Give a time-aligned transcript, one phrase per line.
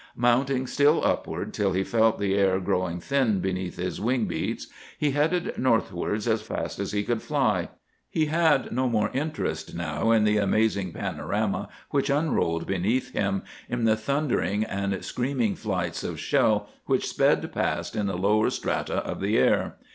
[0.17, 4.65] Mounting still upward till he felt the air growing thin beneath his wing beats,
[4.97, 7.69] he headed northwards as fast as he could fly.
[8.09, 13.83] He had no more interest now in the amazing panorama which unrolled beneath him, in
[13.83, 19.21] the thundering and screaming flights of shell which sped past in the lower strata of
[19.21, 19.75] the air.